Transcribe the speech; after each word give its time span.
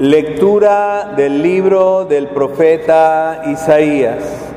Lectura 0.00 1.14
del 1.16 1.42
libro 1.42 2.04
del 2.04 2.28
profeta 2.28 3.42
Isaías. 3.46 4.48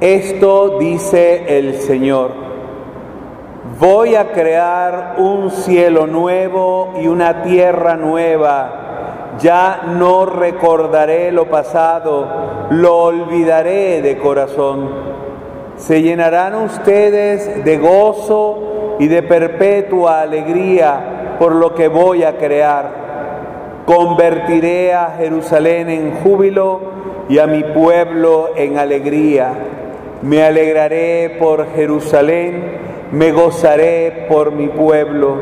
Esto 0.00 0.78
dice 0.78 1.58
el 1.58 1.74
Señor. 1.74 2.30
Voy 3.80 4.14
a 4.14 4.30
crear 4.30 5.16
un 5.18 5.50
cielo 5.50 6.06
nuevo 6.06 6.94
y 7.02 7.08
una 7.08 7.42
tierra 7.42 7.96
nueva. 7.96 9.32
Ya 9.40 9.82
no 9.88 10.24
recordaré 10.26 11.32
lo 11.32 11.50
pasado, 11.50 12.28
lo 12.70 12.96
olvidaré 12.96 14.02
de 14.02 14.18
corazón. 14.18 14.88
Se 15.74 16.00
llenarán 16.00 16.54
ustedes 16.54 17.64
de 17.64 17.76
gozo 17.78 18.96
y 19.00 19.08
de 19.08 19.24
perpetua 19.24 20.20
alegría 20.20 21.36
por 21.40 21.56
lo 21.56 21.74
que 21.74 21.88
voy 21.88 22.22
a 22.22 22.38
crear 22.38 23.05
Convertiré 23.86 24.92
a 24.92 25.14
Jerusalén 25.16 25.88
en 25.88 26.16
júbilo 26.16 26.80
y 27.28 27.38
a 27.38 27.46
mi 27.46 27.62
pueblo 27.62 28.50
en 28.56 28.78
alegría. 28.78 29.52
Me 30.22 30.42
alegraré 30.42 31.36
por 31.38 31.72
Jerusalén, 31.72 32.64
me 33.12 33.30
gozaré 33.30 34.26
por 34.28 34.50
mi 34.50 34.66
pueblo. 34.66 35.36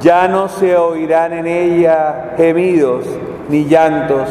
Ya 0.00 0.28
no 0.28 0.48
se 0.48 0.78
oirán 0.78 1.34
en 1.34 1.46
ella 1.46 2.32
gemidos 2.38 3.04
ni 3.50 3.66
llantos. 3.66 4.30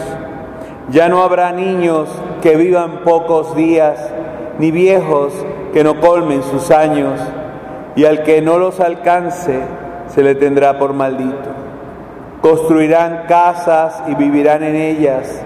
Ya 0.90 1.08
no 1.08 1.22
habrá 1.22 1.52
niños 1.52 2.10
que 2.42 2.56
vivan 2.56 3.04
pocos 3.04 3.56
días, 3.56 4.00
ni 4.58 4.72
viejos 4.72 5.32
que 5.74 5.84
no 5.84 6.00
colmen 6.00 6.42
sus 6.42 6.72
años, 6.72 7.20
y 7.96 8.06
al 8.06 8.24
que 8.24 8.42
no 8.42 8.58
los 8.58 8.80
alcance 8.80 9.60
se 10.08 10.24
le 10.24 10.34
tendrá 10.34 10.80
por 10.80 10.94
maldito. 10.94 11.67
Construirán 12.42 13.24
casas 13.28 14.04
y 14.08 14.16
vivirán 14.16 14.64
en 14.64 14.76
ellas, 14.76 15.42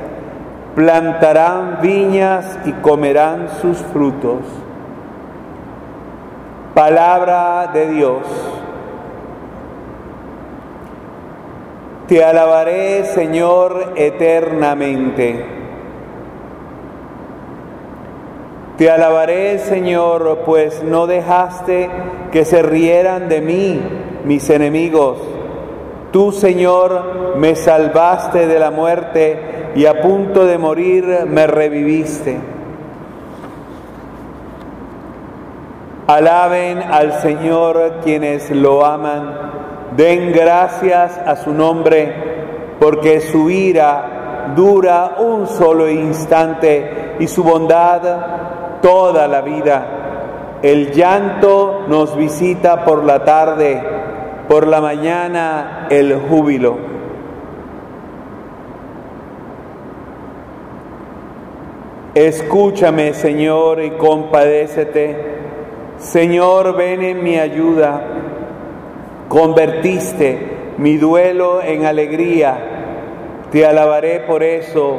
plantarán 0.75 1.79
viñas 1.81 2.59
y 2.65 2.73
comerán 2.73 3.47
sus 3.61 3.77
frutos. 3.77 4.41
Palabra 6.73 7.71
de 7.73 7.89
Dios. 7.89 8.21
Te 12.07 12.23
alabaré, 12.23 13.05
Señor, 13.05 13.93
eternamente. 13.95 15.45
Te 18.77 18.91
alabaré, 18.91 19.59
Señor, 19.59 20.39
pues 20.45 20.83
no 20.83 21.07
dejaste 21.07 21.89
que 22.33 22.43
se 22.43 22.61
rieran 22.61 23.29
de 23.29 23.39
mí 23.39 23.81
mis 24.25 24.49
enemigos 24.49 25.19
Tú, 26.11 26.33
Señor, 26.33 27.35
me 27.37 27.55
salvaste 27.55 28.45
de 28.45 28.59
la 28.59 28.69
muerte 28.69 29.71
y 29.75 29.85
a 29.85 30.01
punto 30.01 30.45
de 30.45 30.57
morir 30.57 31.25
me 31.25 31.47
reviviste. 31.47 32.37
Alaben 36.07 36.79
al 36.79 37.13
Señor 37.21 37.99
quienes 38.03 38.51
lo 38.51 38.85
aman, 38.85 39.51
den 39.95 40.33
gracias 40.33 41.17
a 41.17 41.37
su 41.37 41.53
nombre, 41.53 42.75
porque 42.81 43.21
su 43.21 43.49
ira 43.49 44.53
dura 44.53 45.15
un 45.19 45.47
solo 45.47 45.89
instante 45.89 47.15
y 47.19 47.27
su 47.27 47.41
bondad 47.41 48.01
toda 48.81 49.29
la 49.29 49.39
vida. 49.39 49.85
El 50.61 50.91
llanto 50.91 51.85
nos 51.87 52.17
visita 52.17 52.83
por 52.83 53.05
la 53.05 53.23
tarde 53.23 54.00
por 54.51 54.67
la 54.67 54.81
mañana 54.81 55.87
el 55.89 56.13
júbilo. 56.13 56.75
Escúchame, 62.13 63.13
Señor, 63.13 63.81
y 63.81 63.91
compadécete. 63.91 65.15
Señor, 65.99 66.75
ven 66.75 67.01
en 67.01 67.23
mi 67.23 67.39
ayuda. 67.39 68.03
Convertiste 69.29 70.73
mi 70.77 70.97
duelo 70.97 71.61
en 71.61 71.85
alegría. 71.85 72.57
Te 73.53 73.65
alabaré 73.65 74.19
por 74.19 74.43
eso 74.43 74.97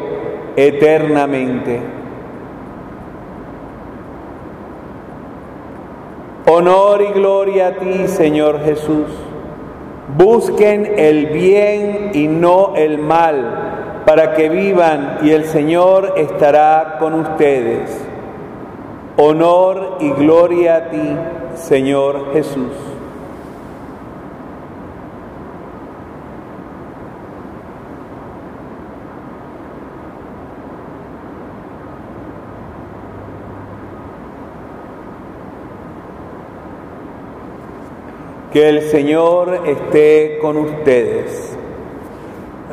eternamente. 0.56 1.78
Honor 6.47 7.03
y 7.03 7.12
gloria 7.12 7.66
a 7.66 7.72
ti, 7.72 8.09
Señor 8.09 8.65
Jesús. 8.65 9.09
Busquen 10.17 10.95
el 10.99 11.27
bien 11.27 12.11
y 12.12 12.27
no 12.28 12.75
el 12.77 12.99
mal, 12.99 14.03
para 14.05 14.34
que 14.34 14.49
vivan 14.49 15.19
y 15.23 15.31
el 15.31 15.47
Señor 15.47 16.15
estará 16.17 16.97
con 16.99 17.15
ustedes. 17.15 17.91
Honor 19.17 19.99
y 20.01 20.11
gloria 20.11 20.77
a 20.77 20.91
ti, 20.91 21.17
Señor 21.55 22.33
Jesús. 22.33 22.72
Que 38.53 38.69
el 38.69 38.83
Señor 38.83 39.63
esté 39.67 40.39
con 40.43 40.59
ustedes. 40.59 41.57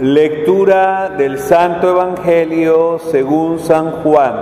Lectura 0.02 1.08
del 1.18 1.40
Santo 1.40 1.92
Evangelio 1.92 3.00
según 3.00 3.60
San 3.60 3.92
Juan. 4.04 4.34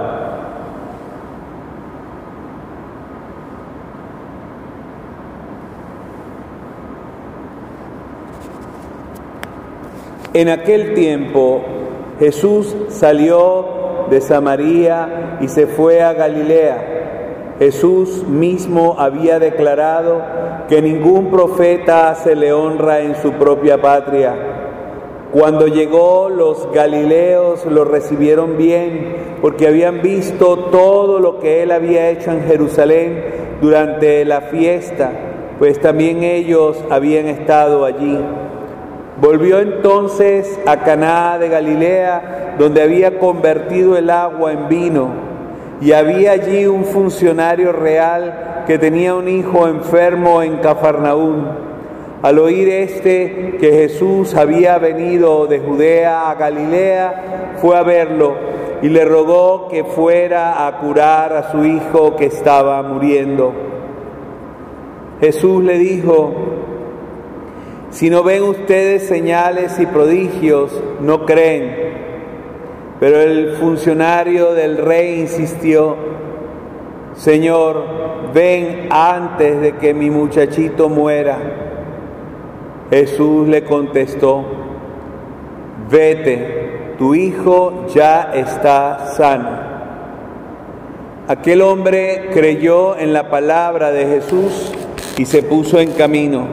En 10.34 10.50
aquel 10.50 10.96
tiempo 10.96 11.62
Jesús 12.20 12.76
salió 12.90 14.08
de 14.10 14.22
Samaria 14.22 15.38
y 15.40 15.48
se 15.50 15.68
fue 15.68 16.02
a 16.02 16.14
Galilea 16.14 16.98
Jesús 17.60 18.24
mismo 18.28 18.96
había 19.00 19.40
declarado 19.40 20.22
que 20.68 20.82
ningún 20.82 21.32
profeta 21.32 22.14
se 22.16 22.36
le 22.36 22.52
honra 22.52 23.00
en 23.00 23.16
su 23.16 23.34
propia 23.34 23.82
patria. 23.82 24.36
Cuando 25.32 25.68
llegó 25.68 26.30
los 26.30 26.72
galileos 26.72 27.66
lo 27.66 27.86
recibieron 27.86 28.58
bien 28.58 29.38
porque 29.42 29.68
habían 29.68 30.02
visto 30.02 30.58
todo 30.72 31.20
lo 31.20 31.40
que 31.40 31.64
él 31.64 31.72
había 31.72 32.10
hecho 32.10 32.32
en 32.32 32.44
Jerusalén 32.44 33.24
durante 33.62 34.26
la 34.26 34.42
fiesta, 34.42 35.12
pues 35.60 35.80
también 35.80 36.24
ellos 36.24 36.84
habían 36.90 37.28
estado 37.28 37.86
allí. 37.86 38.18
Volvió 39.20 39.60
entonces 39.60 40.60
a 40.66 40.78
Caná 40.78 41.38
de 41.40 41.50
Galilea, 41.50 42.56
donde 42.60 42.82
había 42.82 43.20
convertido 43.20 43.98
el 43.98 44.10
agua 44.10 44.54
en 44.54 44.68
vino 44.68 45.10
y 45.82 45.92
había 45.92 46.32
allí 46.32 46.66
un 46.66 46.86
funcionario 46.86 47.72
real 47.72 48.57
que 48.68 48.78
tenía 48.78 49.16
un 49.16 49.30
hijo 49.30 49.68
enfermo 49.68 50.44
en 50.44 50.58
Cafarnaún. 50.58 51.48
Al 52.22 52.38
oír 52.40 52.68
este 52.68 53.58
que 53.60 53.72
Jesús 53.72 54.36
había 54.36 54.78
venido 54.78 55.48
de 55.48 55.60
Judea 55.60 56.30
a 56.30 56.36
Galilea, 56.36 57.56
fue 57.62 57.78
a 57.78 57.84
verlo 57.84 58.36
y 58.82 58.90
le 58.90 59.06
rogó 59.06 59.70
que 59.70 59.84
fuera 59.84 60.68
a 60.68 60.78
curar 60.80 61.34
a 61.34 61.52
su 61.52 61.64
hijo 61.64 62.16
que 62.16 62.26
estaba 62.26 62.84
muriendo. 62.84 63.54
Jesús 65.20 65.64
le 65.64 65.78
dijo, 65.78 66.34
si 67.90 68.10
no 68.10 68.24
ven 68.24 68.44
ustedes 68.44 69.08
señales 69.08 69.80
y 69.80 69.86
prodigios, 69.86 70.72
no 71.02 71.26
creen. 71.26 71.88
Pero 73.00 73.22
el 73.22 73.54
funcionario 73.54 74.54
del 74.54 74.78
rey 74.78 75.22
insistió, 75.22 75.96
Señor, 77.18 77.84
ven 78.32 78.90
antes 78.92 79.60
de 79.60 79.76
que 79.78 79.94
mi 79.96 80.12
muchachito 80.12 80.88
muera. 80.88 81.38
Jesús 82.92 83.48
le 83.48 83.64
contestó, 83.64 84.46
vete, 85.90 86.94
tu 87.00 87.16
hijo 87.16 87.88
ya 87.94 88.32
está 88.36 89.08
sano. 89.18 89.50
Aquel 91.28 91.62
hombre 91.64 92.30
creyó 92.32 92.96
en 92.96 93.14
la 93.14 93.30
palabra 93.30 93.92
de 93.92 94.06
Jesús 94.06 94.72
y 95.18 95.26
se 95.26 95.42
puso 95.42 95.80
en 95.80 95.92
camino. 95.94 96.46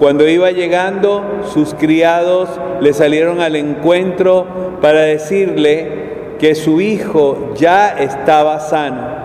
Cuando 0.00 0.28
iba 0.28 0.50
llegando, 0.50 1.22
sus 1.54 1.74
criados 1.74 2.48
le 2.80 2.92
salieron 2.92 3.40
al 3.40 3.54
encuentro 3.54 4.46
para 4.82 5.02
decirle 5.02 6.36
que 6.40 6.56
su 6.56 6.80
hijo 6.80 7.52
ya 7.54 7.88
estaba 7.98 8.58
sano. 8.58 9.19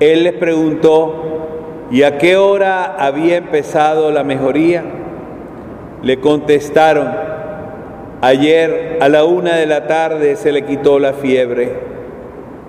Él 0.00 0.24
les 0.24 0.32
preguntó, 0.32 1.86
¿y 1.90 2.02
a 2.04 2.16
qué 2.16 2.38
hora 2.38 2.96
había 2.98 3.36
empezado 3.36 4.10
la 4.10 4.24
mejoría? 4.24 4.82
Le 6.02 6.18
contestaron, 6.20 7.08
ayer 8.22 8.96
a 9.02 9.10
la 9.10 9.24
una 9.24 9.56
de 9.56 9.66
la 9.66 9.86
tarde 9.86 10.36
se 10.36 10.52
le 10.52 10.64
quitó 10.64 10.98
la 10.98 11.12
fiebre. 11.12 11.74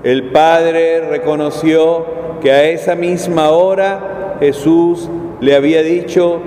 El 0.04 0.32
padre 0.32 1.08
reconoció 1.10 2.06
que 2.42 2.52
a 2.52 2.64
esa 2.66 2.96
misma 2.96 3.52
hora 3.52 4.36
Jesús 4.42 5.10
le 5.40 5.56
había 5.56 5.84
dicho, 5.84 6.40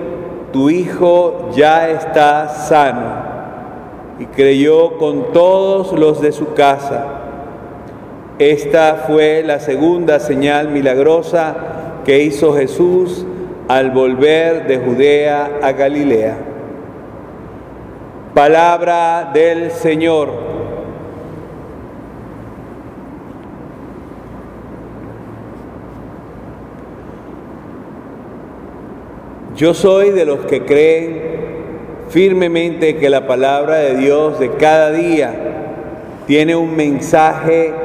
tu 0.52 0.68
hijo 0.68 1.50
ya 1.54 1.88
está 1.88 2.48
sano. 2.48 3.24
Y 4.18 4.26
creyó 4.26 4.98
con 4.98 5.32
todos 5.32 5.98
los 5.98 6.20
de 6.20 6.32
su 6.32 6.52
casa. 6.52 7.23
Esta 8.38 9.04
fue 9.06 9.44
la 9.44 9.60
segunda 9.60 10.18
señal 10.18 10.68
milagrosa 10.70 11.54
que 12.04 12.24
hizo 12.24 12.52
Jesús 12.52 13.24
al 13.68 13.92
volver 13.92 14.66
de 14.66 14.78
Judea 14.78 15.58
a 15.62 15.70
Galilea. 15.70 16.36
Palabra 18.34 19.30
del 19.32 19.70
Señor. 19.70 20.30
Yo 29.54 29.72
soy 29.72 30.10
de 30.10 30.24
los 30.24 30.40
que 30.46 30.64
creen 30.64 31.22
firmemente 32.08 32.96
que 32.96 33.08
la 33.08 33.28
palabra 33.28 33.76
de 33.76 33.96
Dios 33.96 34.40
de 34.40 34.50
cada 34.56 34.90
día 34.90 35.32
tiene 36.26 36.56
un 36.56 36.74
mensaje 36.74 37.83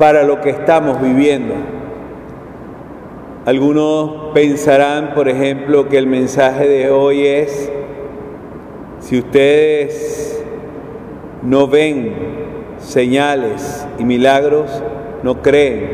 para 0.00 0.22
lo 0.22 0.40
que 0.40 0.48
estamos 0.48 0.98
viviendo. 1.02 1.52
Algunos 3.44 4.32
pensarán, 4.32 5.12
por 5.12 5.28
ejemplo, 5.28 5.90
que 5.90 5.98
el 5.98 6.06
mensaje 6.06 6.66
de 6.66 6.90
hoy 6.90 7.26
es, 7.26 7.70
si 9.00 9.18
ustedes 9.18 10.42
no 11.42 11.68
ven 11.68 12.14
señales 12.78 13.86
y 13.98 14.04
milagros, 14.06 14.82
no 15.22 15.42
creen. 15.42 15.90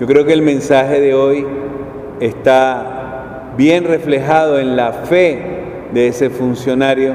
Yo 0.00 0.06
creo 0.06 0.26
que 0.26 0.34
el 0.34 0.42
mensaje 0.42 1.00
de 1.00 1.14
hoy 1.14 1.46
está 2.20 3.54
bien 3.56 3.84
reflejado 3.84 4.58
en 4.58 4.76
la 4.76 4.92
fe 4.92 5.40
de 5.94 6.08
ese 6.08 6.28
funcionario 6.28 7.14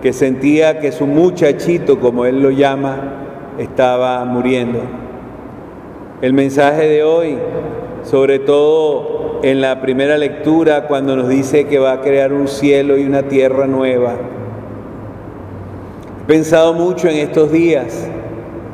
que 0.00 0.14
sentía 0.14 0.80
que 0.80 0.92
su 0.92 1.06
muchachito, 1.06 2.00
como 2.00 2.24
él 2.24 2.40
lo 2.42 2.50
llama, 2.50 3.26
estaba 3.60 4.24
muriendo. 4.24 4.80
El 6.22 6.32
mensaje 6.32 6.88
de 6.88 7.04
hoy, 7.04 7.36
sobre 8.04 8.38
todo 8.38 9.40
en 9.42 9.60
la 9.60 9.82
primera 9.82 10.16
lectura, 10.16 10.86
cuando 10.86 11.14
nos 11.14 11.28
dice 11.28 11.66
que 11.66 11.78
va 11.78 11.92
a 11.92 12.00
crear 12.00 12.32
un 12.32 12.48
cielo 12.48 12.96
y 12.96 13.04
una 13.04 13.24
tierra 13.24 13.66
nueva. 13.66 14.14
He 16.22 16.26
pensado 16.26 16.72
mucho 16.72 17.08
en 17.08 17.16
estos 17.16 17.52
días 17.52 18.08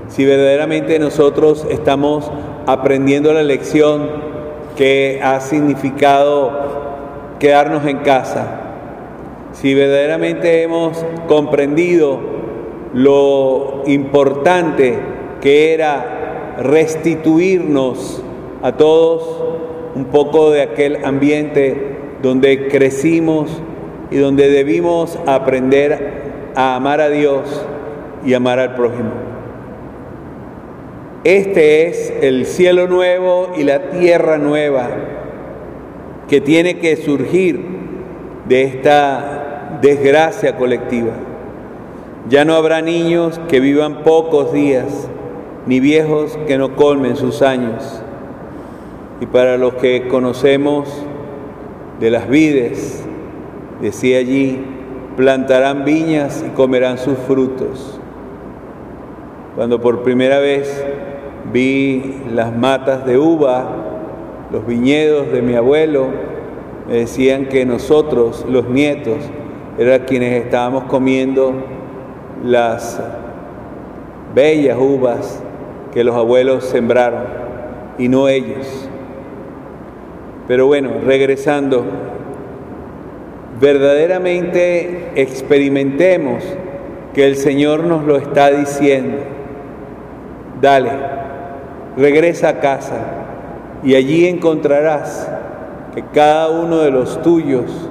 si 0.08 0.24
verdaderamente 0.24 0.98
nosotros 0.98 1.66
estamos 1.68 2.30
aprendiendo 2.66 3.32
la 3.32 3.42
lección 3.42 4.08
que 4.76 5.20
ha 5.22 5.40
significado 5.40 6.52
quedarnos 7.40 7.84
en 7.86 7.98
casa, 7.98 8.60
si 9.52 9.74
verdaderamente 9.74 10.62
hemos 10.62 11.04
comprendido 11.26 12.35
lo 12.96 13.82
importante 13.84 14.98
que 15.42 15.74
era 15.74 16.56
restituirnos 16.62 18.22
a 18.62 18.72
todos 18.72 19.42
un 19.94 20.06
poco 20.06 20.50
de 20.50 20.62
aquel 20.62 21.04
ambiente 21.04 21.98
donde 22.22 22.68
crecimos 22.68 23.60
y 24.10 24.16
donde 24.16 24.48
debimos 24.48 25.18
aprender 25.26 26.52
a 26.54 26.74
amar 26.76 27.02
a 27.02 27.10
Dios 27.10 27.66
y 28.24 28.32
amar 28.32 28.58
al 28.60 28.74
prójimo. 28.74 29.10
Este 31.22 31.88
es 31.88 32.14
el 32.22 32.46
cielo 32.46 32.88
nuevo 32.88 33.52
y 33.58 33.64
la 33.64 33.90
tierra 33.90 34.38
nueva 34.38 34.88
que 36.30 36.40
tiene 36.40 36.78
que 36.78 36.96
surgir 36.96 37.60
de 38.48 38.62
esta 38.62 39.80
desgracia 39.82 40.56
colectiva. 40.56 41.25
Ya 42.28 42.44
no 42.44 42.54
habrá 42.54 42.82
niños 42.82 43.40
que 43.48 43.60
vivan 43.60 44.02
pocos 44.02 44.52
días, 44.52 45.08
ni 45.66 45.78
viejos 45.78 46.36
que 46.48 46.58
no 46.58 46.74
colmen 46.74 47.14
sus 47.14 47.40
años. 47.40 48.02
Y 49.20 49.26
para 49.26 49.56
los 49.56 49.74
que 49.74 50.08
conocemos 50.08 50.88
de 52.00 52.10
las 52.10 52.28
vides, 52.28 53.04
decía 53.80 54.18
allí, 54.18 54.60
plantarán 55.16 55.84
viñas 55.84 56.44
y 56.44 56.50
comerán 56.50 56.98
sus 56.98 57.16
frutos. 57.16 58.00
Cuando 59.54 59.80
por 59.80 60.02
primera 60.02 60.40
vez 60.40 60.84
vi 61.52 62.22
las 62.34 62.54
matas 62.56 63.06
de 63.06 63.18
uva, 63.18 63.70
los 64.50 64.66
viñedos 64.66 65.30
de 65.30 65.42
mi 65.42 65.54
abuelo, 65.54 66.08
me 66.88 66.94
decían 66.94 67.46
que 67.46 67.64
nosotros, 67.64 68.44
los 68.48 68.68
nietos, 68.68 69.18
eran 69.78 70.00
quienes 70.06 70.44
estábamos 70.44 70.84
comiendo 70.84 71.54
las 72.44 73.00
bellas 74.34 74.76
uvas 74.78 75.42
que 75.92 76.04
los 76.04 76.14
abuelos 76.14 76.64
sembraron 76.64 77.24
y 77.98 78.08
no 78.08 78.28
ellos. 78.28 78.88
Pero 80.46 80.66
bueno, 80.66 80.90
regresando, 81.04 81.84
verdaderamente 83.60 85.12
experimentemos 85.16 86.44
que 87.14 87.26
el 87.26 87.36
Señor 87.36 87.84
nos 87.84 88.04
lo 88.04 88.16
está 88.16 88.50
diciendo. 88.50 89.18
Dale, 90.60 90.90
regresa 91.96 92.50
a 92.50 92.60
casa 92.60 92.98
y 93.82 93.94
allí 93.94 94.26
encontrarás 94.26 95.30
que 95.94 96.04
cada 96.12 96.50
uno 96.50 96.78
de 96.78 96.90
los 96.90 97.22
tuyos 97.22 97.88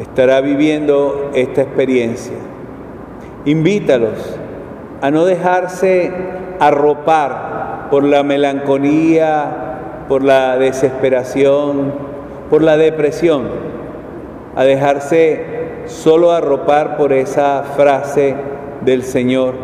estará 0.00 0.40
viviendo 0.40 1.30
esta 1.34 1.62
experiencia. 1.62 2.49
Invítalos 3.44 4.38
a 5.00 5.10
no 5.10 5.24
dejarse 5.24 6.12
arropar 6.58 7.88
por 7.90 8.04
la 8.04 8.22
melancolía, 8.22 10.04
por 10.08 10.22
la 10.22 10.58
desesperación, 10.58 11.92
por 12.50 12.62
la 12.62 12.76
depresión, 12.76 13.48
a 14.54 14.64
dejarse 14.64 15.84
solo 15.86 16.32
arropar 16.32 16.96
por 16.96 17.12
esa 17.12 17.62
frase 17.76 18.34
del 18.82 19.02
Señor 19.02 19.54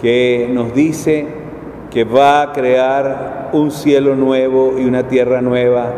que 0.00 0.50
nos 0.52 0.74
dice 0.74 1.26
que 1.90 2.04
va 2.04 2.42
a 2.42 2.52
crear 2.52 3.50
un 3.52 3.70
cielo 3.70 4.16
nuevo 4.16 4.74
y 4.78 4.84
una 4.84 5.06
tierra 5.06 5.40
nueva 5.40 5.92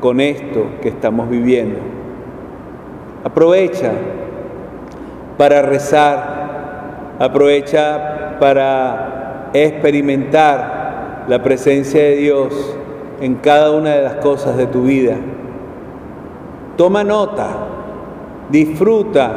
con 0.00 0.20
esto 0.20 0.66
que 0.82 0.90
estamos 0.90 1.30
viviendo. 1.30 1.78
Aprovecha 3.24 3.92
para 5.36 5.62
rezar 5.62 6.44
Aprovecha 7.18 8.38
para 8.40 9.50
experimentar 9.52 11.26
la 11.28 11.42
presencia 11.42 12.02
de 12.02 12.16
Dios 12.16 12.76
en 13.20 13.36
cada 13.36 13.70
una 13.70 13.94
de 13.94 14.02
las 14.02 14.14
cosas 14.16 14.56
de 14.56 14.66
tu 14.66 14.82
vida. 14.82 15.16
Toma 16.76 17.04
nota, 17.04 17.46
disfruta 18.50 19.32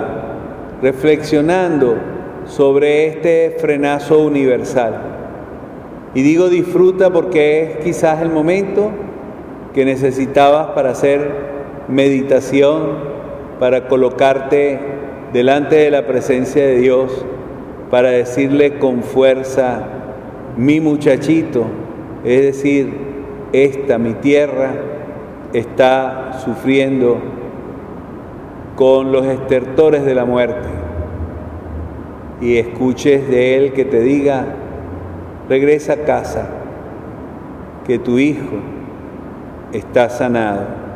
reflexionando 0.82 1.98
sobre 2.46 3.08
este 3.08 3.58
frenazo 3.60 4.20
universal. 4.22 4.96
Y 6.16 6.24
digo 6.24 6.50
disfruta 6.50 7.12
porque 7.12 7.62
es 7.62 7.77
quizás 7.84 8.24
el 8.24 8.32
momento 8.32 8.89
que 9.75 9.86
necesitabas 9.86 10.70
para 10.72 10.89
hacer 10.89 11.30
meditación, 11.88 13.18
para 13.60 13.88
colocarte 13.88 14.97
delante 15.38 15.75
de 15.75 15.91
la 15.91 16.08
presencia 16.08 16.65
de 16.65 16.79
Dios 16.79 17.24
para 17.91 18.10
decirle 18.10 18.79
con 18.79 19.03
fuerza, 19.03 19.84
mi 20.58 20.79
muchachito, 20.79 21.65
es 22.25 22.41
decir, 22.41 22.91
esta, 23.53 24.00
mi 24.00 24.13
tierra, 24.13 24.72
está 25.53 26.39
sufriendo 26.44 27.20
con 28.75 29.12
los 29.12 29.27
estertores 29.27 30.06
de 30.06 30.15
la 30.15 30.25
muerte. 30.25 30.70
Y 32.41 32.58
escuches 32.58 33.29
de 33.29 33.58
él 33.58 33.74
que 33.74 33.86
te 33.86 34.00
diga, 34.00 34.44
regresa 35.48 35.94
a 35.94 35.98
casa, 35.98 36.50
que 37.86 38.00
tu 38.00 38.17
hijo 38.17 38.56
está 39.72 40.10
sanado. 40.10 40.87